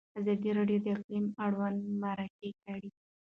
[0.19, 2.89] ازادي راډیو د اقلیم اړوند مرکې کړي.